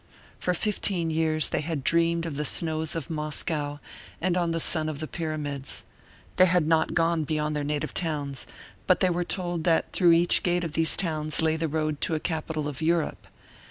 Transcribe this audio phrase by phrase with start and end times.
[0.39, 3.77] For fifteen years they had dreamed of the snows of Moscow
[4.19, 5.83] and of the sun of the pyramids.
[6.37, 8.47] They had not gone beyond their native towns;
[8.87, 12.15] but they were told that through each gate of these towns lay the road to
[12.15, 13.27] a capital of Europe.